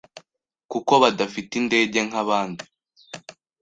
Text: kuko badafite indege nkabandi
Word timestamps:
kuko 0.71 0.93
badafite 1.03 1.51
indege 1.61 1.99
nkabandi 2.07 2.63